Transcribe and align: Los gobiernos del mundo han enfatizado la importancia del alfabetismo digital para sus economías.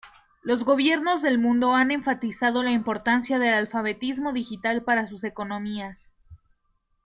Los 0.41 0.63
gobiernos 0.63 1.21
del 1.21 1.37
mundo 1.37 1.75
han 1.75 1.91
enfatizado 1.91 2.63
la 2.63 2.71
importancia 2.71 3.37
del 3.37 3.53
alfabetismo 3.53 4.33
digital 4.33 4.83
para 4.83 5.07
sus 5.07 5.23
economías. 5.23 6.11